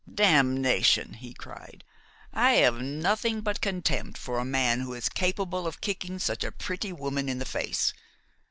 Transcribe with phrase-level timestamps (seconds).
[0.11, 1.83] "Damnation!" he cried,
[2.33, 6.51] "I have nothing but contempt for a man who is capable of kicking such a
[6.51, 7.93] pretty woman in the face!